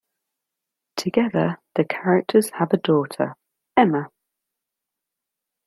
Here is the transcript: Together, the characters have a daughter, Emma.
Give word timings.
Together, 0.97 1.59
the 1.75 1.85
characters 1.85 2.49
have 2.55 2.73
a 2.73 2.77
daughter, 2.77 3.35
Emma. 3.77 4.09